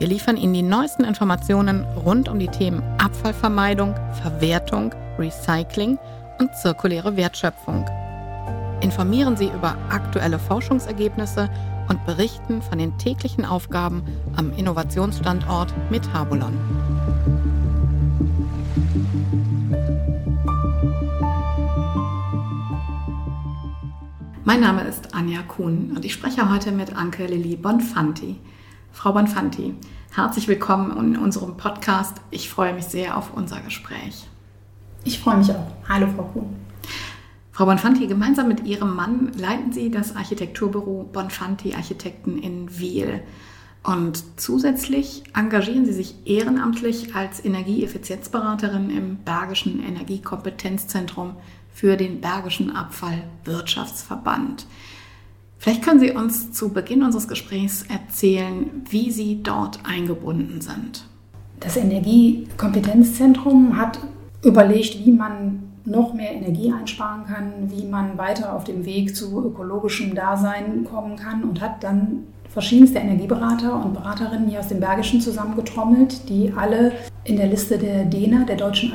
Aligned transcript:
Wir 0.00 0.08
liefern 0.08 0.36
Ihnen 0.36 0.54
die 0.54 0.62
neuesten 0.62 1.04
Informationen 1.04 1.84
rund 2.04 2.28
um 2.28 2.40
die 2.40 2.48
Themen 2.48 2.82
Abfallvermeidung, 2.98 3.94
Verwertung, 4.20 4.92
Recycling 5.18 5.98
und 6.40 6.52
zirkuläre 6.56 7.16
Wertschöpfung. 7.16 7.86
Informieren 8.80 9.36
Sie 9.36 9.46
über 9.46 9.76
aktuelle 9.90 10.40
Forschungsergebnisse 10.40 11.48
und 11.88 12.04
berichten 12.06 12.60
von 12.60 12.78
den 12.78 12.98
täglichen 12.98 13.44
Aufgaben 13.44 14.02
am 14.36 14.52
Innovationsstandort 14.56 15.72
Metabolon. 15.90 16.58
Mein 24.42 24.60
Name 24.60 24.82
ist 24.82 25.14
Anja 25.14 25.42
Kuhn 25.42 25.92
und 25.94 26.04
ich 26.04 26.12
spreche 26.12 26.50
heute 26.50 26.72
mit 26.72 26.96
Anke 26.96 27.26
Lili 27.26 27.54
Bonfanti. 27.54 28.40
Frau 28.94 29.12
Bonfanti, 29.12 29.74
herzlich 30.12 30.46
willkommen 30.46 30.96
in 30.96 31.18
unserem 31.18 31.56
Podcast. 31.56 32.18
Ich 32.30 32.48
freue 32.48 32.72
mich 32.72 32.84
sehr 32.84 33.18
auf 33.18 33.34
unser 33.34 33.60
Gespräch. 33.60 34.24
Ich 35.02 35.18
freue 35.18 35.38
mich 35.38 35.50
auch. 35.50 35.66
Hallo, 35.88 36.06
Frau 36.14 36.22
Kuhn. 36.22 36.56
Frau 37.50 37.66
Bonfanti, 37.66 38.06
gemeinsam 38.06 38.46
mit 38.46 38.64
Ihrem 38.64 38.94
Mann 38.94 39.32
leiten 39.36 39.72
Sie 39.72 39.90
das 39.90 40.14
Architekturbüro 40.14 41.10
Bonfanti 41.12 41.74
Architekten 41.74 42.38
in 42.38 42.78
Wiel. 42.78 43.20
Und 43.82 44.22
zusätzlich 44.40 45.24
engagieren 45.34 45.84
Sie 45.84 45.92
sich 45.92 46.14
ehrenamtlich 46.24 47.16
als 47.16 47.44
Energieeffizienzberaterin 47.44 48.90
im 48.90 49.16
Bergischen 49.16 49.84
Energiekompetenzzentrum 49.84 51.34
für 51.74 51.96
den 51.96 52.20
Bergischen 52.20 52.74
Abfallwirtschaftsverband. 52.74 54.66
Vielleicht 55.58 55.82
können 55.82 56.00
Sie 56.00 56.12
uns 56.12 56.52
zu 56.52 56.70
Beginn 56.70 57.02
unseres 57.02 57.28
Gesprächs 57.28 57.84
erzählen, 57.88 58.84
wie 58.88 59.10
Sie 59.10 59.42
dort 59.42 59.80
eingebunden 59.84 60.60
sind. 60.60 61.06
Das 61.60 61.76
Energiekompetenzzentrum 61.76 63.78
hat 63.78 63.98
überlegt, 64.42 65.04
wie 65.04 65.12
man 65.12 65.64
noch 65.86 66.14
mehr 66.14 66.32
Energie 66.32 66.72
einsparen 66.72 67.24
kann, 67.24 67.70
wie 67.70 67.86
man 67.86 68.16
weiter 68.16 68.54
auf 68.54 68.64
dem 68.64 68.84
Weg 68.84 69.14
zu 69.14 69.44
ökologischem 69.44 70.14
Dasein 70.14 70.84
kommen 70.84 71.16
kann 71.16 71.44
und 71.44 71.60
hat 71.60 71.84
dann 71.84 72.24
verschiedenste 72.48 72.98
Energieberater 72.98 73.84
und 73.84 73.94
Beraterinnen 73.94 74.48
hier 74.48 74.60
aus 74.60 74.68
dem 74.68 74.80
Bergischen 74.80 75.20
zusammengetrommelt, 75.20 76.28
die 76.28 76.52
alle 76.56 76.92
in 77.24 77.36
der 77.36 77.46
Liste 77.46 77.78
der 77.78 78.04
DENA, 78.04 78.44
der 78.44 78.56
Deutschen 78.56 78.92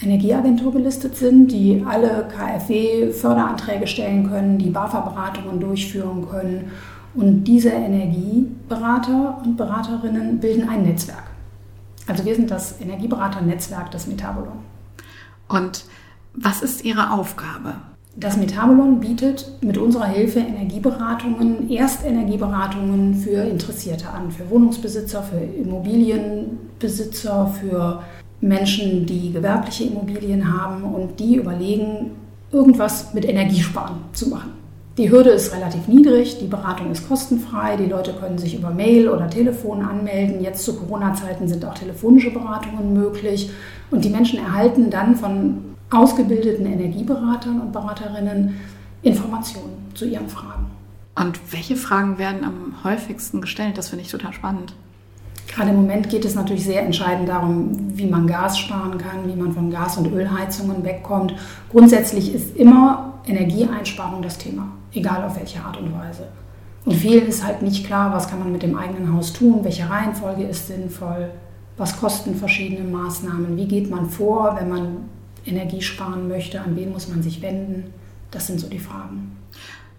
Energieagentur, 0.00 0.72
gelistet 0.72 1.16
sind, 1.16 1.50
die 1.50 1.84
alle 1.86 2.28
KfW-Förderanträge 2.28 3.86
stellen 3.86 4.28
können, 4.28 4.58
die 4.58 4.70
BAFA-Beratungen 4.70 5.60
durchführen 5.60 6.28
können. 6.28 6.70
Und 7.14 7.44
diese 7.44 7.70
Energieberater 7.70 9.40
und 9.42 9.56
Beraterinnen 9.56 10.38
bilden 10.38 10.68
ein 10.68 10.82
Netzwerk. 10.82 11.24
Also 12.06 12.24
wir 12.24 12.34
sind 12.36 12.50
das 12.50 12.80
Energieberaternetzwerk 12.80 13.90
des 13.90 14.06
Metabolon. 14.06 14.58
Und 15.48 15.86
was 16.34 16.62
ist 16.62 16.84
Ihre 16.84 17.10
Aufgabe? 17.10 17.74
Das 18.18 18.38
Metabolon 18.38 18.98
bietet 18.98 19.46
mit 19.60 19.76
unserer 19.76 20.06
Hilfe 20.06 20.38
Energieberatungen, 20.38 21.70
Erstenergieberatungen 21.70 23.14
für 23.14 23.42
Interessierte 23.42 24.08
an, 24.08 24.30
für 24.30 24.48
Wohnungsbesitzer, 24.48 25.22
für 25.22 25.36
Immobilienbesitzer, 25.36 27.54
für 27.60 28.02
Menschen, 28.40 29.04
die 29.04 29.32
gewerbliche 29.32 29.84
Immobilien 29.84 30.50
haben 30.50 30.82
und 30.82 31.20
die 31.20 31.36
überlegen, 31.36 32.12
irgendwas 32.52 33.12
mit 33.12 33.26
Energiesparen 33.26 33.98
zu 34.14 34.30
machen. 34.30 34.52
Die 34.96 35.10
Hürde 35.10 35.28
ist 35.28 35.54
relativ 35.54 35.86
niedrig, 35.86 36.38
die 36.38 36.46
Beratung 36.46 36.90
ist 36.90 37.06
kostenfrei, 37.06 37.76
die 37.76 37.84
Leute 37.84 38.14
können 38.14 38.38
sich 38.38 38.58
über 38.58 38.70
Mail 38.70 39.10
oder 39.10 39.28
Telefon 39.28 39.82
anmelden. 39.82 40.40
Jetzt 40.40 40.64
zu 40.64 40.74
Corona-Zeiten 40.74 41.48
sind 41.48 41.66
auch 41.66 41.74
telefonische 41.74 42.30
Beratungen 42.30 42.94
möglich 42.94 43.50
und 43.90 44.06
die 44.06 44.10
Menschen 44.10 44.38
erhalten 44.38 44.88
dann 44.88 45.16
von 45.16 45.75
ausgebildeten 45.90 46.66
Energieberatern 46.66 47.60
und 47.60 47.72
Beraterinnen 47.72 48.56
Informationen 49.02 49.90
zu 49.94 50.04
ihren 50.04 50.28
Fragen. 50.28 50.66
Und 51.18 51.40
welche 51.52 51.76
Fragen 51.76 52.18
werden 52.18 52.44
am 52.44 52.84
häufigsten 52.84 53.40
gestellt? 53.40 53.78
Das 53.78 53.88
finde 53.88 54.04
ich 54.04 54.10
total 54.10 54.32
spannend. 54.32 54.74
Gerade 55.48 55.70
im 55.70 55.76
Moment 55.76 56.10
geht 56.10 56.24
es 56.24 56.34
natürlich 56.34 56.64
sehr 56.64 56.82
entscheidend 56.82 57.28
darum, 57.28 57.96
wie 57.96 58.06
man 58.06 58.26
Gas 58.26 58.58
sparen 58.58 58.98
kann, 58.98 59.26
wie 59.26 59.36
man 59.36 59.52
von 59.52 59.70
Gas- 59.70 59.96
und 59.96 60.12
Ölheizungen 60.12 60.84
wegkommt. 60.84 61.34
Grundsätzlich 61.70 62.34
ist 62.34 62.56
immer 62.56 63.14
Energieeinsparung 63.26 64.22
das 64.22 64.38
Thema, 64.38 64.68
egal 64.92 65.24
auf 65.24 65.38
welche 65.38 65.62
Art 65.62 65.78
und 65.78 65.94
Weise. 65.94 66.26
Und 66.84 66.94
vielen 66.94 67.26
ist 67.26 67.44
halt 67.44 67.62
nicht 67.62 67.86
klar, 67.86 68.12
was 68.12 68.28
kann 68.28 68.38
man 68.38 68.52
mit 68.52 68.62
dem 68.62 68.76
eigenen 68.76 69.12
Haus 69.12 69.32
tun, 69.32 69.60
welche 69.62 69.88
Reihenfolge 69.88 70.44
ist 70.44 70.66
sinnvoll, 70.68 71.30
was 71.76 71.98
kosten 71.98 72.34
verschiedene 72.34 72.88
Maßnahmen, 72.88 73.56
wie 73.56 73.66
geht 73.66 73.90
man 73.90 74.08
vor, 74.08 74.56
wenn 74.58 74.68
man 74.68 74.96
Energie 75.46 75.82
sparen 75.82 76.28
möchte, 76.28 76.60
an 76.60 76.76
wen 76.76 76.92
muss 76.92 77.08
man 77.08 77.22
sich 77.22 77.42
wenden? 77.42 77.92
Das 78.30 78.46
sind 78.46 78.60
so 78.60 78.68
die 78.68 78.78
Fragen. 78.78 79.36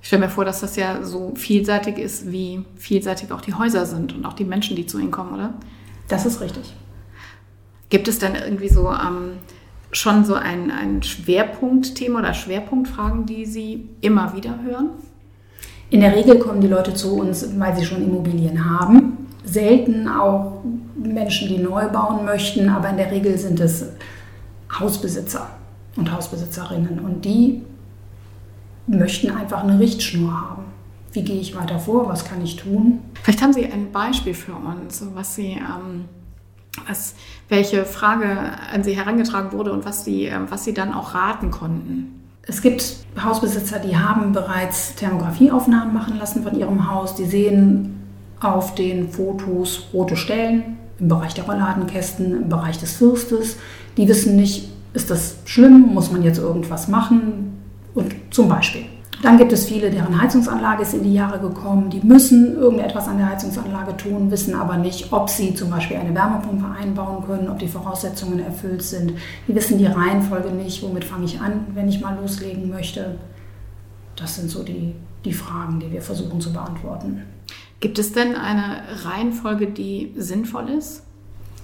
Ich 0.01 0.07
stelle 0.07 0.25
mir 0.25 0.29
vor, 0.29 0.45
dass 0.45 0.61
das 0.61 0.75
ja 0.75 1.03
so 1.03 1.33
vielseitig 1.35 1.97
ist, 1.97 2.31
wie 2.31 2.63
vielseitig 2.75 3.31
auch 3.31 3.41
die 3.41 3.53
Häuser 3.53 3.85
sind 3.85 4.15
und 4.15 4.25
auch 4.25 4.33
die 4.33 4.45
Menschen, 4.45 4.75
die 4.75 4.85
zu 4.85 4.99
ihnen 4.99 5.11
kommen, 5.11 5.33
oder? 5.33 5.53
Das 6.07 6.25
ist 6.25 6.39
richtig. 6.39 6.73
Gibt 7.89 8.07
es 8.07 8.19
denn 8.19 8.35
irgendwie 8.35 8.69
so 8.69 8.89
ähm, 8.91 9.33
schon 9.91 10.25
so 10.25 10.35
ein, 10.35 10.71
ein 10.71 11.03
Schwerpunktthema 11.03 12.19
oder 12.19 12.33
Schwerpunktfragen, 12.33 13.25
die 13.25 13.45
Sie 13.45 13.89
immer 14.01 14.35
wieder 14.35 14.59
hören? 14.63 14.89
In 15.89 16.01
der 16.01 16.15
Regel 16.15 16.37
kommen 16.39 16.59
die 16.59 16.67
Leute 16.67 16.93
zu 16.93 17.15
uns, 17.15 17.47
weil 17.57 17.75
sie 17.77 17.85
schon 17.85 18.03
Immobilien 18.03 18.69
haben. 18.69 19.27
Selten 19.45 20.09
auch 20.09 20.61
Menschen, 21.01 21.47
die 21.47 21.59
neu 21.59 21.87
bauen 21.87 22.25
möchten, 22.25 22.67
aber 22.67 22.89
in 22.89 22.97
der 22.97 23.09
Regel 23.09 23.37
sind 23.37 23.61
es 23.61 23.85
Hausbesitzer 24.79 25.49
und 25.95 26.11
Hausbesitzerinnen. 26.11 26.99
Und 26.99 27.25
die 27.25 27.63
möchten 28.87 29.31
einfach 29.31 29.63
eine 29.63 29.79
Richtschnur 29.79 30.31
haben. 30.31 30.63
Wie 31.11 31.23
gehe 31.23 31.39
ich 31.39 31.55
weiter 31.55 31.79
vor? 31.79 32.07
Was 32.09 32.25
kann 32.25 32.41
ich 32.43 32.55
tun? 32.57 32.99
Vielleicht 33.23 33.41
haben 33.41 33.53
Sie 33.53 33.65
ein 33.65 33.91
Beispiel 33.91 34.33
für 34.33 34.53
uns, 34.53 35.03
was 35.13 35.35
Sie, 35.35 35.53
ähm, 35.53 36.05
was, 36.87 37.15
welche 37.49 37.85
Frage 37.85 38.27
an 38.73 38.83
Sie 38.83 38.95
herangetragen 38.95 39.51
wurde 39.51 39.71
und 39.71 39.85
was 39.85 40.05
Sie, 40.05 40.25
ähm, 40.25 40.45
was 40.49 40.63
Sie 40.63 40.73
dann 40.73 40.93
auch 40.93 41.15
raten 41.15 41.51
konnten. 41.51 42.13
Es 42.43 42.61
gibt 42.61 42.97
Hausbesitzer, 43.21 43.79
die 43.79 43.97
haben 43.97 44.31
bereits 44.31 44.95
Thermografieaufnahmen 44.95 45.93
machen 45.93 46.17
lassen 46.17 46.43
von 46.43 46.57
ihrem 46.57 46.89
Haus. 46.89 47.15
Die 47.15 47.25
sehen 47.25 48.01
auf 48.39 48.75
den 48.75 49.09
Fotos 49.09 49.87
rote 49.91 50.15
Stellen 50.15 50.76
im 50.99 51.07
Bereich 51.07 51.33
der 51.33 51.45
Rollladenkästen, 51.45 52.43
im 52.43 52.49
Bereich 52.49 52.77
des 52.79 52.93
Fürstes. 52.93 53.57
Die 53.97 54.07
wissen 54.07 54.35
nicht, 54.35 54.69
ist 54.93 55.09
das 55.09 55.35
schlimm, 55.45 55.93
muss 55.93 56.11
man 56.11 56.23
jetzt 56.23 56.39
irgendwas 56.39 56.87
machen 56.87 57.59
und 57.93 58.13
zum 58.31 58.49
Beispiel. 58.49 58.85
Dann 59.23 59.37
gibt 59.37 59.51
es 59.51 59.65
viele, 59.65 59.89
deren 59.89 60.21
Heizungsanlage 60.21 60.83
ist 60.83 60.93
in 60.93 61.01
die 61.01 61.13
Jahre 61.13 61.39
gekommen, 61.39 61.89
die 61.89 62.01
müssen 62.01 62.55
irgendetwas 62.55 63.07
an 63.07 63.17
der 63.17 63.29
Heizungsanlage 63.29 63.97
tun, 63.97 64.29
wissen 64.29 64.53
aber 64.53 64.77
nicht, 64.77 65.11
ob 65.11 65.27
sie 65.27 65.55
zum 65.55 65.71
Beispiel 65.71 65.97
eine 65.97 66.13
Wärmepumpe 66.13 66.65
einbauen 66.79 67.25
können, 67.25 67.49
ob 67.49 67.57
die 67.57 67.67
Voraussetzungen 67.67 68.39
erfüllt 68.39 68.83
sind. 68.83 69.13
Die 69.47 69.55
wissen 69.55 69.79
die 69.79 69.87
Reihenfolge 69.87 70.49
nicht, 70.51 70.83
womit 70.83 71.03
fange 71.03 71.25
ich 71.25 71.41
an, 71.41 71.65
wenn 71.73 71.89
ich 71.89 71.99
mal 71.99 72.15
loslegen 72.15 72.69
möchte. 72.69 73.15
Das 74.15 74.35
sind 74.35 74.51
so 74.51 74.61
die, 74.61 74.93
die 75.25 75.33
Fragen, 75.33 75.79
die 75.79 75.91
wir 75.91 76.01
versuchen 76.01 76.39
zu 76.39 76.53
beantworten. 76.53 77.23
Gibt 77.79 77.99
es 77.99 78.11
denn 78.11 78.35
eine 78.35 78.81
Reihenfolge, 79.03 79.67
die 79.67 80.11
sinnvoll 80.17 80.69
ist? 80.69 81.03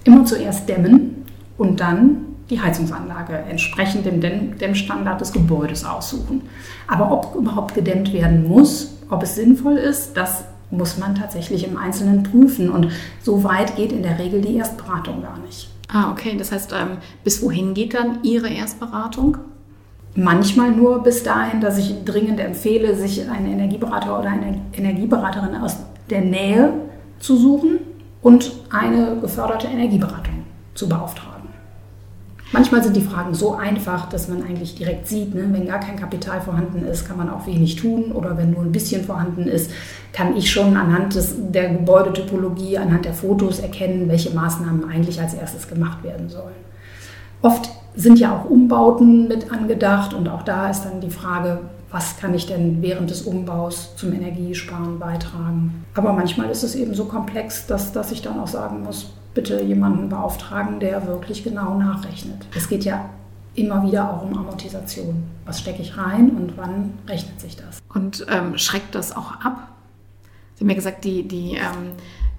Immer 0.04 0.24
zuerst 0.24 0.68
dämmen 0.68 1.24
und 1.58 1.80
dann 1.80 2.26
die 2.50 2.60
Heizungsanlage 2.60 3.32
entsprechend 3.32 4.04
dem 4.06 4.20
Dämmstandard 4.20 5.20
des 5.20 5.32
Gebäudes 5.32 5.84
aussuchen. 5.84 6.42
Aber 6.86 7.10
ob 7.10 7.34
überhaupt 7.34 7.74
gedämmt 7.74 8.12
werden 8.12 8.46
muss, 8.46 8.94
ob 9.10 9.22
es 9.22 9.34
sinnvoll 9.34 9.76
ist, 9.76 10.16
das 10.16 10.44
muss 10.70 10.98
man 10.98 11.14
tatsächlich 11.14 11.66
im 11.66 11.76
Einzelnen 11.76 12.22
prüfen. 12.22 12.70
Und 12.70 12.88
so 13.22 13.44
weit 13.44 13.76
geht 13.76 13.92
in 13.92 14.02
der 14.02 14.18
Regel 14.18 14.40
die 14.40 14.56
Erstberatung 14.56 15.22
gar 15.22 15.38
nicht. 15.38 15.70
Ah, 15.88 16.10
okay. 16.10 16.36
Das 16.38 16.52
heißt, 16.52 16.72
ähm, 16.72 16.98
bis 17.22 17.42
wohin 17.42 17.74
geht 17.74 17.94
dann 17.94 18.22
Ihre 18.22 18.48
Erstberatung? 18.48 19.38
Manchmal 20.16 20.70
nur 20.70 21.02
bis 21.02 21.24
dahin, 21.24 21.60
dass 21.60 21.76
ich 21.78 22.04
dringend 22.04 22.38
empfehle, 22.38 22.94
sich 22.94 23.28
einen 23.28 23.46
Energieberater 23.46 24.18
oder 24.18 24.30
eine 24.30 24.60
Energieberaterin 24.72 25.56
aus 25.56 25.76
der 26.10 26.20
Nähe 26.20 26.72
zu 27.18 27.36
suchen 27.36 27.80
und 28.22 28.52
eine 28.70 29.16
geförderte 29.20 29.66
Energieberatung 29.66 30.44
zu 30.74 30.88
beauftragen. 30.88 31.34
Manchmal 32.52 32.84
sind 32.84 32.94
die 32.94 33.00
Fragen 33.00 33.34
so 33.34 33.54
einfach, 33.54 34.08
dass 34.08 34.28
man 34.28 34.44
eigentlich 34.44 34.76
direkt 34.76 35.08
sieht, 35.08 35.34
ne? 35.34 35.48
wenn 35.50 35.66
gar 35.66 35.80
kein 35.80 35.96
Kapital 35.96 36.40
vorhanden 36.40 36.86
ist, 36.86 37.04
kann 37.04 37.16
man 37.16 37.28
auch 37.28 37.48
wenig 37.48 37.74
tun 37.74 38.12
oder 38.12 38.38
wenn 38.38 38.52
nur 38.52 38.62
ein 38.62 38.70
bisschen 38.70 39.04
vorhanden 39.04 39.48
ist, 39.48 39.72
kann 40.12 40.36
ich 40.36 40.50
schon 40.52 40.76
anhand 40.76 41.16
des, 41.16 41.34
der 41.36 41.70
Gebäudetypologie, 41.70 42.78
anhand 42.78 43.06
der 43.06 43.12
Fotos 43.12 43.58
erkennen, 43.58 44.08
welche 44.08 44.30
Maßnahmen 44.30 44.88
eigentlich 44.88 45.20
als 45.20 45.34
erstes 45.34 45.66
gemacht 45.66 46.04
werden 46.04 46.28
sollen. 46.28 46.54
Oft 47.42 47.70
sind 47.96 48.20
ja 48.20 48.36
auch 48.36 48.48
Umbauten 48.48 49.26
mit 49.26 49.50
angedacht 49.50 50.14
und 50.14 50.28
auch 50.28 50.42
da 50.42 50.70
ist 50.70 50.82
dann 50.82 51.00
die 51.00 51.10
Frage, 51.10 51.58
was 51.94 52.16
kann 52.16 52.34
ich 52.34 52.46
denn 52.46 52.82
während 52.82 53.08
des 53.08 53.22
Umbaus 53.22 53.94
zum 53.94 54.12
Energiesparen 54.12 54.98
beitragen. 54.98 55.84
Aber 55.94 56.12
manchmal 56.12 56.50
ist 56.50 56.64
es 56.64 56.74
eben 56.74 56.92
so 56.92 57.04
komplex, 57.04 57.68
dass, 57.68 57.92
dass 57.92 58.10
ich 58.10 58.20
dann 58.20 58.40
auch 58.40 58.48
sagen 58.48 58.82
muss, 58.82 59.12
bitte 59.32 59.62
jemanden 59.62 60.08
beauftragen, 60.08 60.80
der 60.80 61.06
wirklich 61.06 61.44
genau 61.44 61.78
nachrechnet. 61.78 62.48
Es 62.52 62.68
geht 62.68 62.84
ja 62.84 63.08
immer 63.54 63.86
wieder 63.86 64.12
auch 64.12 64.22
um 64.22 64.36
Amortisation. 64.36 65.22
Was 65.44 65.60
stecke 65.60 65.82
ich 65.82 65.96
rein 65.96 66.30
und 66.30 66.56
wann 66.56 66.94
rechnet 67.06 67.40
sich 67.40 67.54
das? 67.54 67.78
Und 67.94 68.26
ähm, 68.28 68.58
schreckt 68.58 68.96
das 68.96 69.14
auch 69.16 69.30
ab? 69.44 69.68
Sie 70.56 70.64
haben 70.64 70.70
ja 70.70 70.74
gesagt, 70.74 71.04
die, 71.04 71.28
die, 71.28 71.52
ähm, 71.52 71.92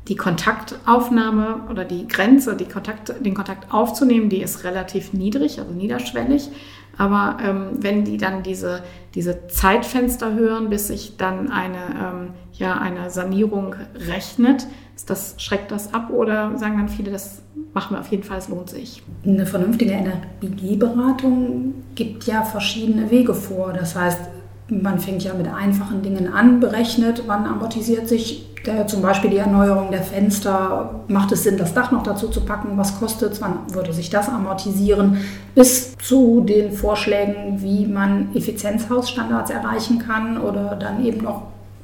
die 0.07 0.15
Kontaktaufnahme 0.15 1.61
oder 1.69 1.83
die 1.83 2.07
Grenze, 2.07 2.55
die 2.55 2.65
Kontakt, 2.65 3.13
den 3.19 3.33
Kontakt 3.33 3.73
aufzunehmen, 3.73 4.29
die 4.29 4.41
ist 4.41 4.63
relativ 4.63 5.13
niedrig, 5.13 5.59
also 5.59 5.71
niederschwellig. 5.71 6.49
Aber 6.97 7.37
ähm, 7.43 7.69
wenn 7.79 8.05
die 8.05 8.17
dann 8.17 8.43
diese, 8.43 8.83
diese 9.15 9.47
Zeitfenster 9.47 10.33
hören, 10.33 10.69
bis 10.69 10.87
sich 10.87 11.17
dann 11.17 11.51
eine, 11.51 11.77
ähm, 11.77 12.29
ja, 12.53 12.77
eine 12.77 13.09
Sanierung 13.09 13.75
rechnet, 13.95 14.67
das, 15.05 15.35
schreckt 15.37 15.71
das 15.71 15.93
ab 15.93 16.09
oder 16.09 16.57
sagen 16.57 16.77
dann 16.77 16.87
viele, 16.87 17.11
das 17.11 17.41
machen 17.73 17.95
wir 17.95 17.99
auf 17.99 18.07
jeden 18.07 18.23
Fall, 18.23 18.37
es 18.37 18.47
lohnt 18.47 18.69
sich? 18.69 19.03
Eine 19.25 19.45
vernünftige 19.45 19.91
Energieberatung 19.91 21.73
gibt 21.95 22.23
ja 22.25 22.43
verschiedene 22.43 23.11
Wege 23.11 23.33
vor. 23.33 23.73
Das 23.73 23.95
heißt, 23.95 24.21
man 24.69 24.99
fängt 24.99 25.23
ja 25.23 25.33
mit 25.33 25.47
einfachen 25.47 26.01
Dingen 26.01 26.31
an, 26.31 26.59
berechnet, 26.59 27.23
wann 27.27 27.45
amortisiert 27.45 28.07
sich 28.07 28.47
der, 28.65 28.87
zum 28.87 29.01
Beispiel 29.01 29.29
die 29.29 29.37
Erneuerung 29.37 29.91
der 29.91 30.01
Fenster. 30.01 31.01
Macht 31.07 31.31
es 31.31 31.43
Sinn, 31.43 31.57
das 31.57 31.73
Dach 31.73 31.91
noch 31.91 32.03
dazu 32.03 32.29
zu 32.29 32.41
packen? 32.41 32.77
Was 32.77 32.99
kostet 32.99 33.33
es? 33.33 33.41
Wann 33.41 33.73
würde 33.73 33.93
sich 33.93 34.09
das 34.09 34.27
amortisieren? 34.27 35.17
Bis 35.53 35.95
zu 35.97 36.41
den 36.41 36.71
Vorschlägen, 36.71 37.61
wie 37.61 37.85
man 37.85 38.35
Effizienzhausstandards 38.35 39.51
erreichen 39.51 39.99
kann 39.99 40.39
oder 40.39 40.75
dann 40.75 41.05
eben 41.05 41.23
noch 41.23 41.43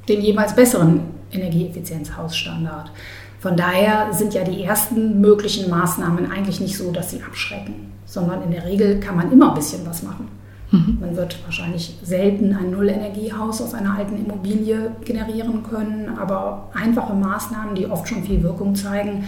den 0.10 0.22
jeweils 0.22 0.56
besseren 0.56 1.02
Energieeffizienzhausstandard. 1.32 2.92
Von 3.40 3.58
daher 3.58 4.08
sind 4.12 4.34
ja 4.34 4.44
die 4.44 4.64
ersten 4.64 5.22
möglichen 5.22 5.70
Maßnahmen 5.70 6.32
eigentlich 6.32 6.60
nicht 6.60 6.78
so, 6.78 6.92
dass 6.92 7.12
sie 7.12 7.22
abschrecken, 7.24 7.92
sondern 8.06 8.44
in 8.44 8.52
der 8.52 8.66
Regel 8.66 9.00
kann 9.00 9.16
man 9.16 9.32
immer 9.32 9.50
ein 9.50 9.56
bisschen 9.56 9.86
was 9.86 10.04
machen. 10.04 10.41
Mhm. 10.72 10.98
Man 11.00 11.16
wird 11.16 11.38
wahrscheinlich 11.46 11.98
selten 12.02 12.56
ein 12.56 12.72
Nullenergiehaus 12.72 13.62
aus 13.62 13.74
einer 13.74 13.98
alten 13.98 14.18
Immobilie 14.18 14.92
generieren 15.04 15.64
können, 15.64 16.18
aber 16.18 16.70
einfache 16.74 17.14
Maßnahmen, 17.14 17.76
die 17.76 17.88
oft 17.88 18.08
schon 18.08 18.24
viel 18.24 18.42
Wirkung 18.42 18.76
zeigen, 18.76 19.26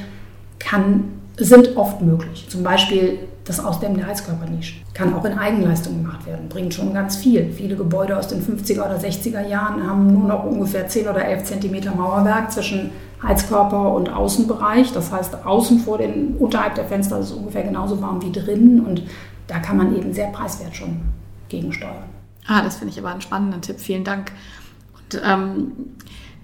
kann, 0.60 1.06
sind 1.38 1.76
oft 1.76 2.02
möglich. 2.02 2.48
Zum 2.50 2.64
Beispiel 2.64 3.20
das 3.44 3.60
Ausdämmen 3.60 3.98
der 3.98 4.08
Heizkörpernische 4.08 4.76
kann 4.94 5.14
auch 5.14 5.26
in 5.26 5.38
Eigenleistung 5.38 6.02
gemacht 6.02 6.26
werden, 6.26 6.48
bringt 6.48 6.74
schon 6.74 6.94
ganz 6.94 7.18
viel. 7.18 7.52
Viele 7.52 7.76
Gebäude 7.76 8.18
aus 8.18 8.30
den 8.30 8.42
50er 8.42 8.86
oder 8.86 8.98
60er 8.98 9.46
Jahren 9.46 9.86
haben 9.86 10.14
nur 10.14 10.28
noch 10.28 10.46
ungefähr 10.46 10.88
10 10.88 11.08
oder 11.08 11.26
11 11.26 11.44
Zentimeter 11.44 11.94
Mauerwerk 11.94 12.52
zwischen 12.52 12.92
Heizkörper 13.22 13.94
und 13.94 14.10
Außenbereich. 14.10 14.94
Das 14.94 15.12
heißt, 15.12 15.46
außen 15.46 15.80
vor 15.80 15.98
den, 15.98 16.36
unterhalb 16.36 16.76
der 16.76 16.86
Fenster 16.86 17.20
ist 17.20 17.32
es 17.32 17.34
ungefähr 17.34 17.64
genauso 17.64 18.02
warm 18.02 18.22
wie 18.22 18.32
drinnen 18.32 18.86
und 18.86 19.04
da 19.48 19.60
kann 19.60 19.76
man 19.76 19.94
eben 19.98 20.14
sehr 20.14 20.28
preiswert 20.28 20.76
schon 20.76 21.02
gegensteuern. 21.54 22.04
Ah, 22.48 22.62
das 22.62 22.78
finde 22.78 22.92
ich 22.92 23.00
aber 23.00 23.10
einen 23.10 23.22
spannenden 23.22 23.62
Tipp. 23.62 23.80
Vielen 23.80 24.04
Dank. 24.04 24.32
Und 24.96 25.22
ähm, 25.24 25.72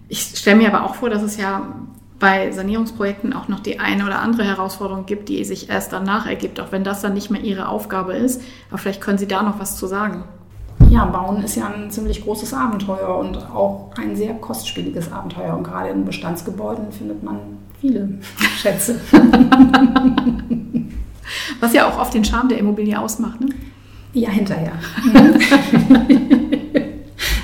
ich 0.08 0.22
stelle 0.22 0.58
mir 0.58 0.74
aber 0.74 0.86
auch 0.86 0.96
vor, 0.96 1.10
dass 1.10 1.22
es 1.22 1.38
ja 1.38 1.74
bei 2.20 2.52
Sanierungsprojekten 2.52 3.34
auch 3.34 3.48
noch 3.48 3.60
die 3.62 3.80
eine 3.80 4.06
oder 4.06 4.20
andere 4.20 4.44
Herausforderung 4.44 5.06
gibt, 5.06 5.30
die 5.30 5.44
sich 5.46 5.70
erst 5.70 5.94
danach 5.94 6.28
ergibt, 6.28 6.60
auch 6.60 6.72
wenn 6.72 6.84
das 6.84 7.02
dann 7.02 7.14
nicht 7.14 7.32
mehr 7.32 7.42
Ihre 7.42 7.68
Aufgabe 7.70 8.14
ist. 8.14 8.42
Aber 8.70 8.78
vielleicht 8.78 9.02
können 9.02 9.18
Sie 9.18 9.28
da 9.28 9.42
noch 9.42 9.60
was 9.60 9.78
zu 9.78 9.88
sagen. 9.88 10.24
Ja, 10.90 11.06
Bauen 11.06 11.44
ist 11.44 11.56
ja 11.56 11.68
ein 11.68 11.90
ziemlich 11.92 12.24
großes 12.24 12.54
Abenteuer 12.54 13.18
und 13.18 13.38
auch 13.38 13.92
ein 13.98 14.16
sehr 14.16 14.34
kostspieliges 14.36 15.12
Abenteuer. 15.12 15.56
Und 15.56 15.64
gerade 15.64 15.90
in 15.90 16.06
Bestandsgebäuden 16.06 16.92
findet 16.92 17.24
man 17.24 17.40
viele 17.80 18.20
Schätze. 18.58 19.00
Was 21.60 21.74
ja 21.74 21.88
auch 21.88 22.00
oft 22.00 22.14
den 22.14 22.26
Charme 22.26 22.50
der 22.50 22.58
Immobilie 22.58 23.00
ausmacht. 23.00 23.40
Ne? 23.42 23.50
Ja, 24.14 24.30
hinterher. 24.30 24.74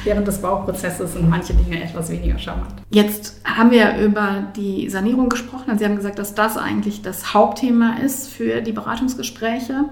Während 0.04 0.28
des 0.28 0.40
Bauprozesses 0.40 1.14
sind 1.14 1.30
manche 1.30 1.54
Dinge 1.54 1.84
etwas 1.84 2.12
weniger 2.12 2.38
charmant. 2.38 2.76
Jetzt 2.92 3.42
haben 3.44 3.72
wir 3.72 3.98
über 3.98 4.44
die 4.56 4.88
Sanierung 4.90 5.30
gesprochen. 5.30 5.78
Sie 5.78 5.86
haben 5.86 5.96
gesagt, 5.96 6.20
dass 6.20 6.36
das 6.36 6.58
eigentlich 6.58 7.02
das 7.02 7.34
Hauptthema 7.34 7.98
ist 8.04 8.30
für 8.30 8.62
die 8.62 8.72
Beratungsgespräche. 8.72 9.86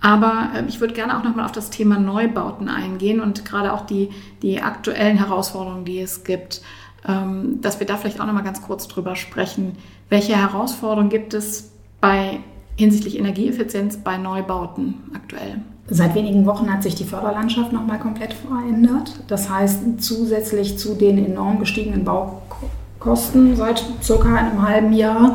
Aber 0.00 0.50
ähm, 0.56 0.66
ich 0.68 0.80
würde 0.80 0.92
gerne 0.92 1.16
auch 1.16 1.24
nochmal 1.24 1.44
auf 1.44 1.52
das 1.52 1.70
Thema 1.70 1.98
Neubauten 1.98 2.68
eingehen 2.68 3.20
und 3.20 3.44
gerade 3.44 3.72
auch 3.72 3.86
die, 3.86 4.10
die 4.42 4.60
aktuellen 4.60 5.16
Herausforderungen, 5.18 5.84
die 5.84 6.00
es 6.00 6.24
gibt, 6.24 6.60
ähm, 7.06 7.60
dass 7.60 7.80
wir 7.80 7.86
da 7.86 7.96
vielleicht 7.96 8.20
auch 8.20 8.26
nochmal 8.26 8.42
ganz 8.42 8.60
kurz 8.60 8.88
drüber 8.88 9.16
sprechen. 9.16 9.76
Welche 10.08 10.36
Herausforderungen 10.36 11.10
gibt 11.10 11.32
es 11.32 11.72
bei 12.00 12.40
hinsichtlich 12.76 13.18
Energieeffizienz 13.18 13.98
bei 13.98 14.18
Neubauten 14.18 15.12
aktuell? 15.14 15.62
Seit 15.88 16.14
wenigen 16.14 16.46
Wochen 16.46 16.72
hat 16.72 16.82
sich 16.82 16.94
die 16.94 17.04
Förderlandschaft 17.04 17.72
nochmal 17.72 17.98
komplett 17.98 18.32
verändert. 18.32 19.12
Das 19.28 19.50
heißt, 19.50 19.80
zusätzlich 19.98 20.78
zu 20.78 20.94
den 20.94 21.22
enorm 21.24 21.58
gestiegenen 21.58 22.04
Baukosten 22.04 23.54
seit 23.54 23.84
circa 24.02 24.34
einem 24.34 24.66
halben 24.66 24.94
Jahr 24.94 25.34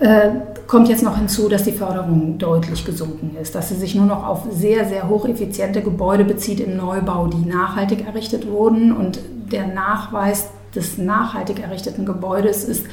äh, 0.00 0.30
kommt 0.66 0.88
jetzt 0.88 1.02
noch 1.02 1.18
hinzu, 1.18 1.50
dass 1.50 1.64
die 1.64 1.72
Förderung 1.72 2.38
deutlich 2.38 2.86
gesunken 2.86 3.36
ist, 3.40 3.54
dass 3.54 3.68
sie 3.68 3.74
sich 3.74 3.94
nur 3.94 4.06
noch 4.06 4.26
auf 4.26 4.46
sehr, 4.50 4.86
sehr 4.88 5.08
hocheffiziente 5.08 5.82
Gebäude 5.82 6.24
bezieht 6.24 6.60
im 6.60 6.78
Neubau, 6.78 7.26
die 7.26 7.46
nachhaltig 7.46 8.06
errichtet 8.06 8.50
wurden. 8.50 8.92
Und 8.92 9.20
der 9.52 9.66
Nachweis 9.66 10.48
des 10.74 10.96
nachhaltig 10.96 11.62
errichteten 11.62 12.06
Gebäudes 12.06 12.64
ist 12.64 12.86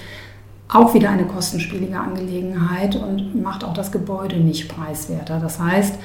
auch 0.67 0.93
wieder 0.93 1.09
eine 1.09 1.25
kostenspielige 1.25 1.97
Angelegenheit 1.97 2.95
und 2.95 3.41
macht 3.41 3.63
auch 3.63 3.73
das 3.73 3.91
Gebäude 3.93 4.35
nicht 4.35 4.67
preiswerter. 4.67 5.39
Das 5.39 5.59
heißt, 5.59 5.95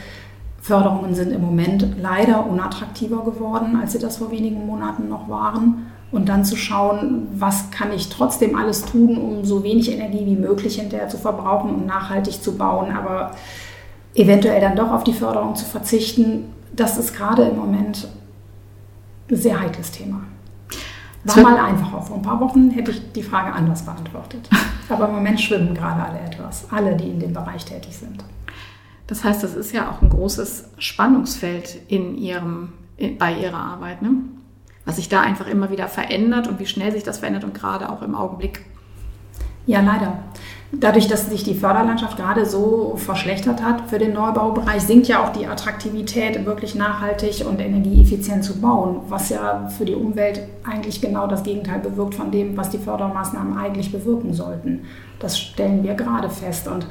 Förderungen 0.65 1.15
sind 1.15 1.31
im 1.31 1.43
Moment 1.43 1.87
leider 2.01 2.47
unattraktiver 2.47 3.23
geworden, 3.23 3.77
als 3.77 3.93
sie 3.93 3.99
das 3.99 4.17
vor 4.17 4.31
wenigen 4.31 4.65
Monaten 4.65 5.11
noch 5.11 5.29
waren. 5.29 5.89
Und 6.11 6.31
dann 6.31 6.43
zu 6.43 6.57
schauen, 6.57 7.27
was 7.35 7.71
kann 7.71 7.93
ich 7.93 8.09
trotzdem 8.09 8.57
alles 8.57 8.83
tun, 8.83 9.19
um 9.19 9.45
so 9.45 9.63
wenig 9.63 9.93
Energie 9.93 10.25
wie 10.25 10.37
möglich 10.37 10.81
hinterher 10.81 11.11
zu 11.11 11.19
verbrauchen 11.19 11.69
und 11.69 11.85
nachhaltig 11.85 12.43
zu 12.43 12.57
bauen, 12.57 12.97
aber 12.97 13.33
eventuell 14.15 14.59
dann 14.59 14.75
doch 14.75 14.91
auf 14.91 15.05
die 15.05 15.13
Förderung 15.13 15.55
zu 15.55 15.67
verzichten, 15.67 16.45
das 16.73 16.97
ist 16.97 17.15
gerade 17.15 17.43
im 17.43 17.57
Moment 17.57 18.09
ein 19.31 19.37
sehr 19.37 19.61
heikles 19.61 19.91
Thema. 19.91 20.23
War 21.25 21.43
mal 21.43 21.59
einfacher. 21.59 22.01
Vor 22.01 22.17
ein 22.17 22.23
paar 22.23 22.41
Wochen 22.41 22.71
hätte 22.71 22.91
ich 22.91 23.13
die 23.13 23.23
Frage 23.23 23.53
anders 23.53 23.83
beantwortet. 23.83 24.49
Aber 24.89 25.09
im 25.09 25.15
Moment 25.17 25.39
schwimmen 25.43 25.75
gerade 25.75 26.03
alle 26.03 26.21
etwas. 26.21 26.67
Alle, 26.71 26.97
die 26.97 27.11
in 27.11 27.21
dem 27.21 27.35
Bereich 27.35 27.67
tätig 27.67 27.95
sind. 27.95 28.25
Das 29.07 29.25
heißt, 29.25 29.43
das 29.43 29.55
ist 29.55 29.73
ja 29.73 29.91
auch 29.91 30.03
ein 30.03 30.09
großes 30.09 30.71
Spannungsfeld 30.79 31.79
in 31.89 32.17
ihrem, 32.17 32.73
bei 33.19 33.35
ihrer 33.35 33.59
Arbeit, 33.59 34.03
ne? 34.03 34.11
was 34.85 34.97
sich 34.97 35.09
da 35.09 35.21
einfach 35.21 35.47
immer 35.47 35.71
wieder 35.71 35.89
verändert 35.89 36.49
und 36.49 36.59
wie 36.59 36.67
schnell 36.67 36.93
sich 36.93 37.03
das 37.03 37.19
verändert 37.19 37.45
und 37.45 37.55
gerade 37.55 37.91
auch 37.91 38.03
im 38.03 38.15
Augenblick. 38.15 38.65
Ja, 39.67 39.81
leider. 39.81 40.19
Dadurch, 40.73 41.07
dass 41.07 41.31
sich 41.31 41.45
die 41.45 41.55
Förderlandschaft 41.55 42.17
gerade 42.17 42.45
so 42.45 42.95
verschlechtert 42.97 43.63
hat 43.63 43.89
für 43.89 43.99
den 43.99 44.13
Neubaubereich, 44.13 44.83
sinkt 44.83 45.09
ja 45.09 45.25
auch 45.25 45.31
die 45.31 45.47
Attraktivität, 45.47 46.45
wirklich 46.45 46.75
nachhaltig 46.75 47.47
und 47.47 47.61
energieeffizient 47.61 48.45
zu 48.45 48.61
bauen, 48.61 49.03
was 49.09 49.31
ja 49.31 49.69
für 49.69 49.85
die 49.85 49.95
Umwelt 49.95 50.41
eigentlich 50.69 51.01
genau 51.01 51.27
das 51.27 51.45
Gegenteil 51.45 51.79
bewirkt 51.79 52.15
von 52.15 52.31
dem, 52.31 52.57
was 52.57 52.71
die 52.71 52.79
Fördermaßnahmen 52.79 53.57
eigentlich 53.57 53.93
bewirken 53.93 54.35
sollten. 54.35 54.85
Das 55.19 55.39
stellen 55.39 55.83
wir 55.83 55.95
gerade 55.95 56.29
fest. 56.29 56.67
Und 56.69 56.87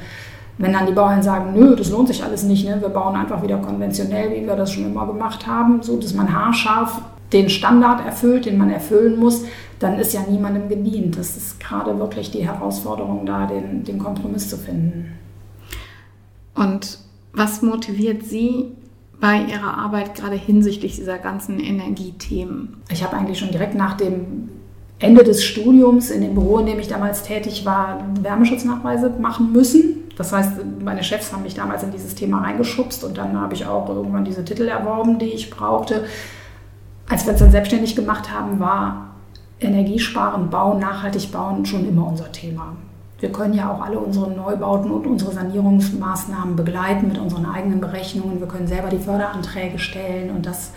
wenn 0.58 0.74
dann 0.74 0.86
die 0.86 0.94
Bauern 0.94 1.24
sagen, 1.24 1.54
nö, 1.54 1.76
das 1.76 1.90
lohnt 1.90 2.08
sich 2.08 2.24
alles 2.24 2.44
nicht, 2.44 2.66
ne? 2.66 2.80
wir 2.80 2.90
bauen 2.90 3.16
einfach 3.16 3.42
wieder 3.42 3.58
konventionell, 3.58 4.32
wie 4.32 4.46
wir 4.46 4.56
das 4.56 4.72
schon 4.72 4.86
immer 4.86 5.08
gemacht 5.08 5.48
haben, 5.48 5.82
so 5.82 5.98
dass 6.00 6.14
man 6.14 6.32
haarscharf 6.32 7.02
den 7.32 7.50
Standard 7.50 8.06
erfüllt, 8.06 8.46
den 8.46 8.58
man 8.58 8.70
erfüllen 8.70 9.18
muss, 9.20 9.46
dann 9.80 9.98
ist 9.98 10.14
ja 10.14 10.22
niemandem 10.30 10.70
gedient. 10.70 11.18
Das 11.18 11.36
ist 11.36 11.60
gerade 11.60 11.98
wirklich 11.98 12.30
die 12.32 12.46
Herausforderung, 12.46 13.26
da 13.26 13.48
den, 13.48 13.84
den 13.84 13.98
Kompromiss 13.98 14.50
zu 14.50 14.58
finden. 14.58 15.14
Und 16.54 17.00
was 17.34 17.64
motiviert 17.64 18.24
Sie 18.24 18.68
bei 19.20 19.42
Ihrer 19.42 19.78
Arbeit 19.78 20.14
gerade 20.14 20.36
hinsichtlich 20.36 20.96
dieser 20.96 21.18
ganzen 21.18 21.60
Energiethemen? 21.60 22.78
Ich 22.92 23.04
habe 23.04 23.18
eigentlich 23.18 23.40
schon 23.40 23.52
direkt 23.52 23.74
nach 23.74 23.96
dem 23.98 24.50
Ende 25.00 25.24
des 25.24 25.44
Studiums 25.44 26.12
in 26.12 26.22
dem 26.22 26.36
Büro, 26.36 26.60
in 26.60 26.68
dem 26.68 26.80
ich 26.80 26.88
damals 26.88 27.24
tätig 27.24 27.66
war, 27.66 28.06
Wärmeschutznachweise 28.22 29.10
machen 29.20 29.52
müssen. 29.52 30.03
Das 30.16 30.32
heißt, 30.32 30.52
meine 30.82 31.04
Chefs 31.04 31.34
haben 31.34 31.44
mich 31.44 31.56
damals 31.56 31.84
in 31.84 31.92
dieses 31.92 32.14
Thema 32.14 32.42
reingeschubst 32.42 33.04
und 33.04 33.18
dann 33.18 33.40
habe 33.40 33.54
ich 33.56 33.66
auch 33.66 33.90
irgendwann 33.90 34.26
diese 34.26 34.46
Titel 34.46 34.68
erworben, 34.68 35.18
die 35.18 35.26
ich 35.26 35.50
brauchte. 35.50 36.06
Als 37.10 37.26
wir 37.26 37.32
uns 37.32 37.40
dann 37.40 37.52
selbstständig 37.52 37.96
gemacht 37.96 38.32
haben, 38.32 38.60
war 38.60 39.16
Energiesparen, 39.60 40.50
Bauen, 40.50 40.80
nachhaltig 40.80 41.32
bauen 41.32 41.66
schon 41.66 41.88
immer 41.88 42.08
unser 42.08 42.32
Thema. 42.32 42.76
Wir 43.20 43.32
können 43.32 43.54
ja 43.54 43.72
auch 43.72 43.82
alle 43.82 44.00
unsere 44.00 44.30
Neubauten 44.30 44.92
und 44.92 45.08
unsere 45.08 45.32
Sanierungsmaßnahmen 45.32 46.56
begleiten 46.56 47.08
mit 47.08 47.18
unseren 47.18 47.46
eigenen 47.46 47.80
Berechnungen. 47.80 48.40
Wir 48.40 48.48
können 48.48 48.68
selber 48.68 48.90
die 48.90 48.98
Förderanträge 48.98 49.80
stellen 49.80 50.30
und 50.30 50.46
das 50.46 50.74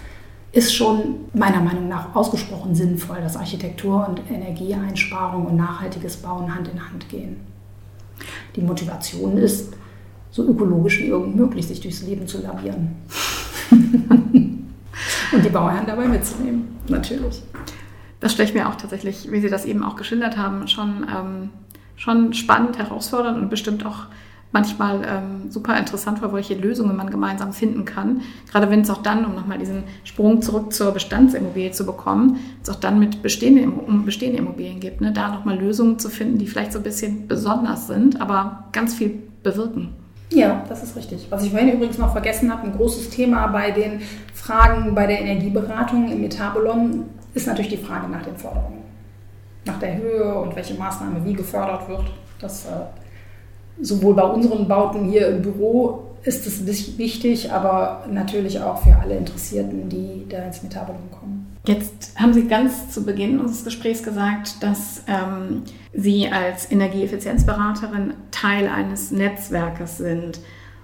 ist 0.52 0.72
schon 0.72 1.26
meiner 1.34 1.60
Meinung 1.60 1.88
nach 1.88 2.14
ausgesprochen 2.14 2.74
sinnvoll, 2.74 3.20
dass 3.20 3.36
Architektur 3.36 4.06
und 4.08 4.22
Energieeinsparung 4.30 5.46
und 5.46 5.56
nachhaltiges 5.56 6.16
Bauen 6.18 6.54
Hand 6.54 6.68
in 6.68 6.88
Hand 6.88 7.08
gehen. 7.08 7.55
Die 8.56 8.62
Motivation 8.62 9.36
ist, 9.36 9.74
so 10.30 10.44
ökologisch 10.44 10.98
wie 11.00 11.06
irgend 11.06 11.36
möglich 11.36 11.66
sich 11.66 11.80
durchs 11.80 12.02
Leben 12.02 12.26
zu 12.26 12.42
lavieren. 12.42 12.96
und 13.70 15.44
die 15.44 15.48
Bauherren 15.48 15.86
dabei 15.86 16.08
mitzunehmen, 16.08 16.68
natürlich. 16.88 17.42
Das 18.20 18.32
stelle 18.32 18.48
ich 18.48 18.54
mir 18.54 18.68
auch 18.68 18.76
tatsächlich, 18.76 19.30
wie 19.30 19.40
Sie 19.40 19.50
das 19.50 19.64
eben 19.64 19.82
auch 19.82 19.96
geschildert 19.96 20.36
haben, 20.36 20.68
schon, 20.68 21.06
ähm, 21.08 21.50
schon 21.96 22.32
spannend, 22.32 22.78
herausfordernd 22.78 23.38
und 23.38 23.50
bestimmt 23.50 23.84
auch 23.84 24.06
manchmal 24.56 25.02
ähm, 25.06 25.50
super 25.50 25.76
interessant 25.78 26.22
war, 26.22 26.32
welche 26.32 26.54
Lösungen 26.54 26.96
man 26.96 27.10
gemeinsam 27.10 27.52
finden 27.52 27.84
kann. 27.84 28.22
Gerade 28.50 28.70
wenn 28.70 28.80
es 28.80 28.88
auch 28.88 29.02
dann, 29.02 29.26
um 29.26 29.34
nochmal 29.34 29.58
diesen 29.58 29.84
Sprung 30.02 30.40
zurück 30.40 30.72
zur 30.72 30.92
Bestandsimmobilie 30.92 31.72
zu 31.72 31.84
bekommen, 31.84 32.40
es 32.62 32.70
auch 32.70 32.80
dann 32.80 32.98
mit 32.98 33.20
bestehende, 33.20 33.68
um 33.68 34.06
bestehende 34.06 34.38
Immobilien 34.38 34.80
gibt, 34.80 35.02
ne? 35.02 35.12
da 35.12 35.28
nochmal 35.28 35.58
Lösungen 35.58 35.98
zu 35.98 36.08
finden, 36.08 36.38
die 36.38 36.46
vielleicht 36.46 36.72
so 36.72 36.78
ein 36.78 36.84
bisschen 36.84 37.28
besonders 37.28 37.86
sind, 37.86 38.18
aber 38.18 38.64
ganz 38.72 38.94
viel 38.94 39.24
bewirken. 39.42 39.90
Ja, 40.32 40.64
das 40.70 40.82
ist 40.82 40.96
richtig. 40.96 41.26
Was 41.28 41.44
ich 41.44 41.50
vorhin 41.50 41.74
übrigens 41.74 41.98
noch 41.98 42.12
vergessen 42.12 42.50
habe, 42.50 42.62
ein 42.62 42.72
großes 42.72 43.10
Thema 43.10 43.48
bei 43.48 43.72
den 43.72 44.00
Fragen 44.32 44.94
bei 44.94 45.06
der 45.06 45.20
Energieberatung 45.20 46.10
im 46.10 46.22
Metabolon 46.22 47.04
ist 47.34 47.46
natürlich 47.46 47.70
die 47.70 47.84
Frage 47.84 48.08
nach 48.08 48.22
den 48.22 48.36
Förderungen. 48.36 48.84
Nach 49.66 49.78
der 49.78 49.98
Höhe 49.98 50.34
und 50.34 50.56
welche 50.56 50.74
Maßnahme 50.74 51.22
wie 51.26 51.34
gefördert 51.34 51.86
wird. 51.90 52.06
Das 52.40 52.64
äh, 52.64 52.70
sowohl 53.80 54.14
bei 54.14 54.24
unseren 54.24 54.68
Bauten 54.68 55.04
hier 55.04 55.28
im 55.28 55.42
Büro 55.42 56.02
ist 56.22 56.46
es 56.46 56.66
wichtig, 56.98 57.52
aber 57.52 58.04
natürlich 58.10 58.60
auch 58.60 58.82
für 58.82 58.96
alle 58.96 59.16
Interessierten, 59.16 59.88
die 59.88 60.26
da 60.28 60.38
ins 60.38 60.62
Metabolon 60.62 61.10
kommen. 61.12 61.56
Jetzt 61.66 62.12
haben 62.16 62.32
Sie 62.32 62.46
ganz 62.46 62.90
zu 62.90 63.04
Beginn 63.04 63.40
unseres 63.40 63.64
Gesprächs 63.64 64.02
gesagt, 64.02 64.62
dass 64.62 65.02
ähm, 65.06 65.62
Sie 65.92 66.28
als 66.28 66.70
Energieeffizienzberaterin 66.70 68.14
Teil 68.30 68.68
eines 68.68 69.10
Netzwerkes 69.10 69.98
sind. 69.98 70.40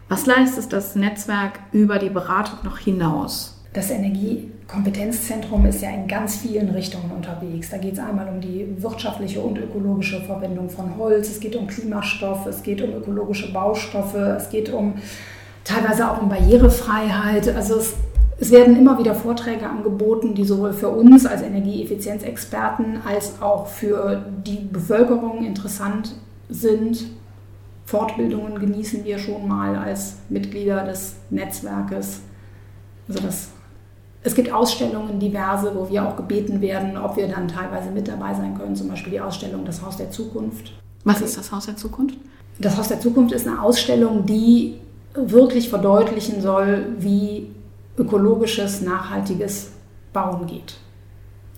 Was 0.09 0.27
leistet 0.27 0.73
das 0.73 0.95
Netzwerk 0.95 1.61
über 1.73 1.99
die 1.99 2.11
Beratung 2.11 2.59
noch 2.65 2.79
hinaus? 2.79 3.52
Das 3.73 3.91
Energiekompetenzzentrum 3.91 5.65
ist 5.65 5.81
ja 5.81 5.89
in 5.91 6.07
ganz 6.07 6.37
vielen 6.37 6.69
Richtungen 6.71 7.11
unterwegs. 7.11 7.71
Da 7.71 7.79
geht 7.79 7.95
es 7.95 7.99
einmal 7.99 8.29
um 8.29 8.39
die 8.39 8.67
wirtschaftliche 8.83 9.41
und 9.41 9.57
ökologische 9.57 10.21
Verwendung 10.21 10.69
von 10.69 10.99
Holz, 10.99 11.31
es 11.31 11.41
geht 11.41 11.57
um 11.57 11.67
Klimastoff, 11.67 12.45
es 12.47 12.63
geht 12.63 12.83
um 12.83 12.93
ökologische 12.93 13.51
Baustoffe, 13.51 14.15
es 14.15 14.51
geht 14.51 14.71
um 14.71 14.97
teilweise 15.65 16.11
auch 16.11 16.21
um 16.21 16.29
Barrierefreiheit. 16.29 17.49
Also 17.49 17.77
es, 17.77 17.95
es 18.39 18.51
werden 18.51 18.77
immer 18.77 18.99
wieder 18.99 19.15
Vorträge 19.15 19.67
angeboten, 19.67 20.35
die 20.35 20.45
sowohl 20.45 20.75
für 20.75 20.91
uns 20.91 21.25
als 21.25 21.41
Energieeffizienzexperten 21.41 23.01
als 23.07 23.41
auch 23.41 23.69
für 23.69 24.23
die 24.47 24.69
Bevölkerung 24.71 25.47
interessant 25.47 26.15
sind. 26.51 27.07
Fortbildungen 27.87 28.59
genießen 28.59 29.03
wir 29.07 29.19
schon 29.19 29.49
mal 29.49 29.77
als 29.77 30.17
Mitglieder 30.29 30.85
des 30.85 31.15
Netzwerkes. 31.31 32.21
Also 33.09 33.23
das 33.23 33.49
es 34.25 34.35
gibt 34.35 34.53
Ausstellungen 34.53 35.19
diverse, 35.19 35.75
wo 35.75 35.89
wir 35.89 36.07
auch 36.07 36.17
gebeten 36.17 36.61
werden, 36.61 36.97
ob 36.97 37.17
wir 37.17 37.29
dann 37.29 37.49
teilweise 37.49 37.91
mit 37.91 38.07
dabei 38.07 38.35
sein 38.35 38.57
können, 38.57 38.77
zum 38.77 38.89
Beispiel 38.89 39.13
die 39.13 39.21
Ausstellung 39.21 39.65
Das 39.65 39.83
Haus 39.83 39.97
der 39.97 40.11
Zukunft. 40.11 40.73
Was 41.05 41.21
ist 41.21 41.37
das 41.37 41.51
Haus 41.51 41.67
der 41.67 41.77
Zukunft? 41.77 42.17
Das 42.59 42.77
Haus 42.77 42.89
der 42.89 43.01
Zukunft 43.01 43.35
ist 43.35 43.47
eine 43.47 43.61
Ausstellung, 43.61 44.25
die 44.25 44.79
wirklich 45.15 45.69
verdeutlichen 45.69 46.41
soll, 46.41 46.87
wie 46.99 47.51
ökologisches, 47.99 48.81
nachhaltiges 48.83 49.73
Bauen 50.13 50.47
geht. 50.47 50.77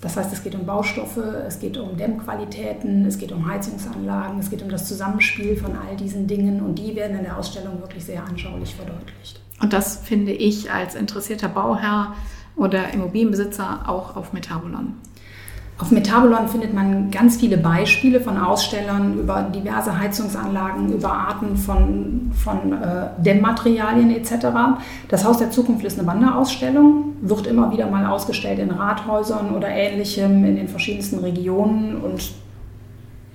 Das 0.01 0.17
heißt, 0.17 0.33
es 0.33 0.43
geht 0.43 0.55
um 0.55 0.67
Baustoffe, 0.67 1.19
es 1.47 1.59
geht 1.59 1.79
um 1.79 1.97
Dämmqualitäten, 1.97 3.07
es 3.07 3.19
geht 3.19 3.33
um 3.33 3.47
Heizungsanlagen, 3.49 4.39
es 4.39 4.51
geht 4.51 4.63
um 4.63 4.69
das 4.69 4.87
Zusammenspiel 4.87 5.57
von 5.57 5.73
all 5.77 5.97
diesen 5.97 6.27
Dingen 6.27 6.61
und 6.61 6.79
die 6.79 6.95
werden 6.95 7.17
in 7.17 7.25
der 7.25 7.39
Ausstellung 7.39 7.81
wirklich 7.81 8.05
sehr 8.05 8.23
anschaulich 8.23 8.75
verdeutlicht. 8.75 9.41
Und 9.61 9.73
das 9.73 9.97
finde 9.97 10.33
ich 10.33 10.71
als 10.71 10.95
interessierter 10.95 11.49
Bauherr 11.49 12.15
oder 12.57 12.93
Immobilienbesitzer 12.93 13.89
auch 13.89 14.17
auf 14.17 14.33
Metabolon? 14.33 14.95
Auf 15.77 15.91
Metabolon 15.91 16.47
findet 16.47 16.73
man 16.73 17.11
ganz 17.11 17.37
viele 17.37 17.57
Beispiele 17.57 18.21
von 18.21 18.39
Ausstellern 18.39 19.19
über 19.19 19.43
diverse 19.43 19.99
Heizungsanlagen, 19.99 20.93
über 20.93 21.13
Arten 21.13 21.57
von, 21.57 22.31
von 22.33 22.73
äh, 22.73 23.09
Dämmmaterialien 23.19 24.15
etc. 24.15 24.47
Das 25.09 25.25
Haus 25.25 25.39
der 25.39 25.51
Zukunft 25.51 25.85
ist 25.85 25.99
eine 25.99 26.07
Wanderausstellung, 26.07 27.17
wird 27.23 27.49
immer 27.49 27.73
wieder 27.73 27.91
mal 27.91 28.07
ausgestellt 28.07 28.61
in 28.61 28.71
Rathäusern 28.71 29.53
oder 29.53 29.69
ähnlichem 29.69 30.45
in 30.45 30.55
den 30.55 30.69
verschiedensten 30.69 31.19
Regionen 31.19 31.97
und 31.97 32.33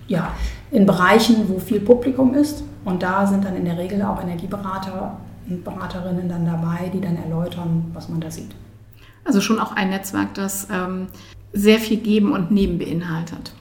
ja, 0.08 0.30
in 0.72 0.86
Bereichen, 0.86 1.50
wo 1.50 1.60
viel 1.60 1.82
Publikum 1.82 2.34
ist. 2.36 2.64
Und 2.86 3.04
da 3.04 3.28
sind 3.28 3.44
dann 3.44 3.58
in 3.58 3.66
der 3.66 3.78
Regel 3.78 4.02
auch 4.02 4.24
Energieberater 4.24 5.18
und 5.50 5.66
Beraterinnen 5.66 6.30
dann 6.30 6.46
dabei, 6.46 6.90
die 6.94 7.02
dann 7.02 7.18
erläutern, 7.18 7.92
was 7.94 8.08
man 8.08 8.22
da 8.22 8.32
sieht. 8.32 8.56
Also 9.26 9.42
schon 9.42 9.60
auch 9.60 9.76
ein 9.76 9.90
Netzwerk, 9.90 10.34
das 10.34 10.68
ähm, 10.72 11.08
sehr 11.54 11.80
viel 11.80 11.98
Geben 11.98 12.32
und 12.32 12.52
Nehmen 12.52 12.78
beinhaltet. 12.78 13.54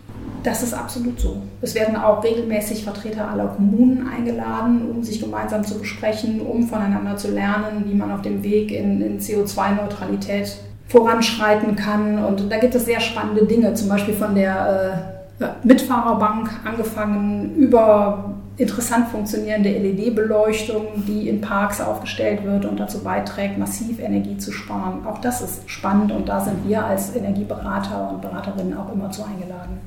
Das 0.42 0.62
ist 0.62 0.72
absolut 0.72 1.20
so. 1.20 1.42
Es 1.60 1.74
werden 1.74 1.96
auch 1.96 2.22
regelmäßig 2.22 2.84
Vertreter 2.84 3.28
aller 3.28 3.48
Kommunen 3.48 4.08
eingeladen, 4.08 4.88
um 4.88 5.02
sich 5.02 5.20
gemeinsam 5.20 5.64
zu 5.64 5.78
besprechen, 5.78 6.40
um 6.40 6.68
voneinander 6.68 7.16
zu 7.16 7.30
lernen, 7.30 7.84
wie 7.86 7.94
man 7.94 8.12
auf 8.12 8.22
dem 8.22 8.42
Weg 8.42 8.70
in, 8.70 9.02
in 9.02 9.18
CO2-Neutralität 9.18 10.56
voranschreiten 10.86 11.76
kann. 11.76 12.24
Und 12.24 12.50
da 12.50 12.58
gibt 12.58 12.74
es 12.74 12.84
sehr 12.84 13.00
spannende 13.00 13.46
Dinge, 13.46 13.74
zum 13.74 13.88
Beispiel 13.88 14.14
von 14.14 14.34
der 14.34 15.12
äh, 15.40 15.44
Mitfahrerbank 15.64 16.50
angefangen 16.64 17.54
über 17.56 18.34
interessant 18.58 19.08
funktionierende 19.08 19.70
LED-Beleuchtung, 19.70 21.04
die 21.06 21.28
in 21.28 21.40
Parks 21.40 21.80
aufgestellt 21.80 22.44
wird 22.44 22.64
und 22.64 22.78
dazu 22.78 23.04
beiträgt, 23.04 23.56
massiv 23.56 24.00
Energie 24.00 24.36
zu 24.36 24.50
sparen. 24.50 25.06
Auch 25.06 25.20
das 25.20 25.40
ist 25.40 25.70
spannend 25.70 26.10
und 26.10 26.28
da 26.28 26.40
sind 26.40 26.66
wir 26.66 26.84
als 26.84 27.14
Energieberater 27.14 28.10
und 28.10 28.20
Beraterinnen 28.20 28.76
auch 28.76 28.92
immer 28.92 29.10
zu 29.10 29.24
eingeladen. 29.24 29.78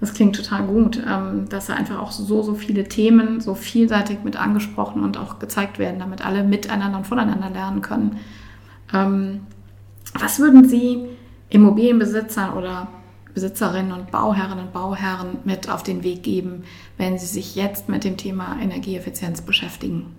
Das 0.00 0.14
klingt 0.14 0.34
total 0.34 0.64
gut, 0.64 1.00
ähm, 1.06 1.46
dass 1.48 1.66
da 1.66 1.74
einfach 1.74 2.00
auch 2.00 2.10
so, 2.10 2.42
so 2.42 2.54
viele 2.54 2.84
Themen 2.84 3.40
so 3.40 3.54
vielseitig 3.54 4.24
mit 4.24 4.36
angesprochen 4.40 5.02
und 5.02 5.18
auch 5.18 5.38
gezeigt 5.38 5.78
werden, 5.78 5.98
damit 5.98 6.24
alle 6.24 6.42
miteinander 6.42 6.98
und 6.98 7.06
voneinander 7.06 7.50
lernen 7.50 7.82
können. 7.82 8.18
Ähm, 8.92 9.40
was 10.18 10.38
würden 10.38 10.68
Sie 10.68 11.06
Immobilienbesitzern 11.50 12.54
oder 12.54 12.88
Besitzerinnen 13.34 13.92
und 13.92 14.10
Bauherren 14.10 14.60
und 14.60 14.72
Bauherren 14.72 15.38
mit 15.44 15.68
auf 15.68 15.82
den 15.82 16.02
Weg 16.02 16.22
geben, 16.22 16.64
wenn 16.96 17.18
sie 17.18 17.26
sich 17.26 17.56
jetzt 17.56 17.88
mit 17.88 18.04
dem 18.04 18.16
Thema 18.16 18.56
Energieeffizienz 18.62 19.42
beschäftigen? 19.42 20.14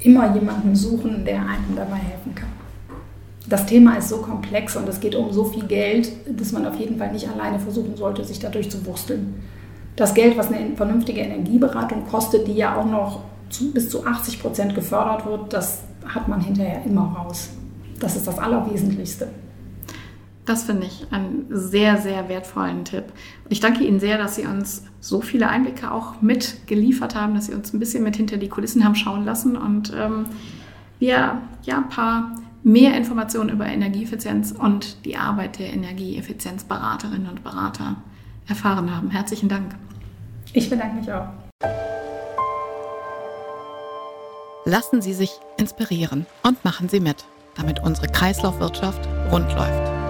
Immer 0.00 0.34
jemanden 0.34 0.76
suchen, 0.76 1.24
der 1.24 1.40
einem 1.40 1.74
dabei 1.74 1.96
helfen 1.96 2.34
kann. 2.34 2.48
Das 3.48 3.66
Thema 3.66 3.96
ist 3.96 4.08
so 4.08 4.18
komplex 4.18 4.76
und 4.76 4.88
es 4.88 5.00
geht 5.00 5.14
um 5.14 5.32
so 5.32 5.44
viel 5.44 5.64
Geld, 5.64 6.12
dass 6.28 6.52
man 6.52 6.66
auf 6.66 6.78
jeden 6.78 6.98
Fall 6.98 7.12
nicht 7.12 7.28
alleine 7.28 7.58
versuchen 7.58 7.96
sollte, 7.96 8.24
sich 8.24 8.38
dadurch 8.38 8.70
zu 8.70 8.84
wursteln. 8.86 9.34
Das 9.96 10.14
Geld, 10.14 10.36
was 10.36 10.52
eine 10.52 10.76
vernünftige 10.76 11.20
Energieberatung 11.20 12.06
kostet, 12.06 12.46
die 12.46 12.54
ja 12.54 12.76
auch 12.76 12.86
noch 12.86 13.24
zu, 13.50 13.72
bis 13.72 13.90
zu 13.90 14.06
80 14.06 14.40
Prozent 14.40 14.74
gefördert 14.74 15.26
wird, 15.26 15.52
das 15.52 15.82
hat 16.06 16.28
man 16.28 16.40
hinterher 16.40 16.84
immer 16.84 17.02
raus. 17.02 17.50
Das 17.98 18.16
ist 18.16 18.26
das 18.26 18.38
Allerwesentlichste. 18.38 19.28
Das 20.44 20.64
finde 20.64 20.86
ich 20.86 21.06
einen 21.12 21.46
sehr, 21.50 21.98
sehr 21.98 22.28
wertvollen 22.28 22.84
Tipp. 22.84 23.04
Und 23.44 23.52
ich 23.52 23.60
danke 23.60 23.84
Ihnen 23.84 24.00
sehr, 24.00 24.18
dass 24.18 24.34
Sie 24.34 24.44
uns 24.44 24.84
so 25.00 25.20
viele 25.20 25.48
Einblicke 25.48 25.92
auch 25.92 26.20
mitgeliefert 26.20 27.14
haben, 27.14 27.34
dass 27.34 27.46
Sie 27.46 27.54
uns 27.54 27.72
ein 27.72 27.78
bisschen 27.78 28.02
mit 28.02 28.16
hinter 28.16 28.38
die 28.38 28.48
Kulissen 28.48 28.84
haben 28.84 28.96
schauen 28.96 29.24
lassen 29.24 29.56
und 29.56 29.92
ähm, 29.96 30.26
wir 30.98 31.38
ja 31.62 31.76
ein 31.76 31.88
paar 31.88 32.34
mehr 32.64 32.96
Informationen 32.96 33.50
über 33.50 33.66
Energieeffizienz 33.66 34.52
und 34.52 35.04
die 35.04 35.16
Arbeit 35.16 35.58
der 35.58 35.72
Energieeffizienzberaterinnen 35.72 37.28
und 37.28 37.42
Berater 37.44 37.96
erfahren 38.48 38.94
haben. 38.94 39.10
Herzlichen 39.10 39.48
Dank. 39.48 39.74
Ich 40.52 40.68
bedanke 40.68 40.96
mich 40.96 41.12
auch. 41.12 41.26
Lassen 44.64 45.02
Sie 45.02 45.12
sich 45.12 45.30
inspirieren 45.56 46.26
und 46.44 46.64
machen 46.64 46.88
Sie 46.88 47.00
mit, 47.00 47.24
damit 47.56 47.80
unsere 47.82 48.06
Kreislaufwirtschaft 48.06 49.08
rund 49.32 49.52
läuft. 49.54 50.01